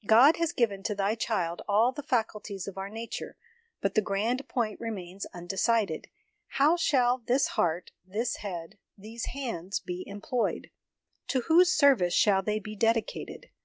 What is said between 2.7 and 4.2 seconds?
our nature, but the